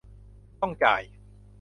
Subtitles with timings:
[0.59, 1.01] ต้องจ่าย